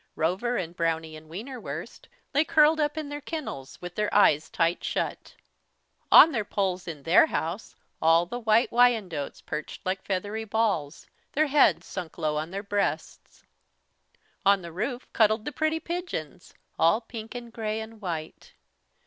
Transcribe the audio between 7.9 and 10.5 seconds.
all the White Wyandottes perched like feathery